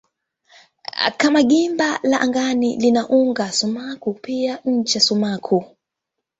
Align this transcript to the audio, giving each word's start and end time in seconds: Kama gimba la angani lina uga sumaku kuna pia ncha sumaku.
Kama 1.17 1.43
gimba 1.43 1.99
la 2.03 2.21
angani 2.21 2.77
lina 2.77 3.07
uga 3.09 3.51
sumaku 3.51 4.09
kuna 4.13 4.21
pia 4.25 4.59
ncha 4.65 4.99
sumaku. 4.99 5.65